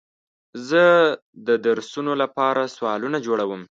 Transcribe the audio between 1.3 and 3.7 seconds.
د درسونو لپاره سوالونه جوړوم.